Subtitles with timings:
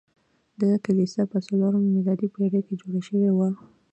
[0.61, 3.49] دا کلیسا په څلورمه میلادي پیړۍ کې جوړه شوې وه.